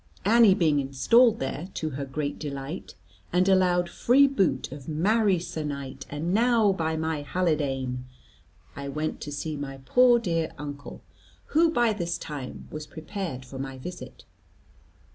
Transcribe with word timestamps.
Annie 0.25 0.55
being 0.55 0.79
installed 0.79 1.37
there, 1.37 1.69
to 1.75 1.91
her 1.91 2.05
great 2.05 2.39
delight, 2.39 2.95
and 3.31 3.47
allowed 3.47 3.87
free 3.87 4.25
boot 4.25 4.71
of 4.71 4.87
"Marry, 4.89 5.37
Sir 5.37 5.61
knight," 5.63 6.07
and 6.09 6.33
"Now 6.33 6.71
by 6.71 6.97
my 6.97 7.21
halidame," 7.21 8.05
I 8.75 8.87
went 8.89 9.21
to 9.21 9.31
see 9.31 9.55
my 9.55 9.77
poor 9.85 10.17
dear 10.17 10.53
uncle, 10.57 11.03
who 11.53 11.69
by 11.71 11.93
this 11.93 12.17
time 12.17 12.67
was 12.71 12.87
prepared 12.87 13.45
for 13.45 13.59
my 13.59 13.77
visit. 13.77 14.25